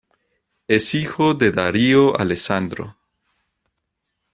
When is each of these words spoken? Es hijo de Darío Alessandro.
Es 0.67 0.95
hijo 0.95 1.35
de 1.35 1.51
Darío 1.51 2.19
Alessandro. 2.19 2.97